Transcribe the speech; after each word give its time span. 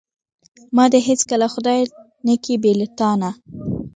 ما 0.75 0.85
دې 0.91 0.99
هیڅکله 1.09 1.47
خدای 1.53 1.79
نه 2.27 2.35
کا 2.43 2.53
بې 2.61 2.71
له 2.79 2.87
تانه. 2.97 3.29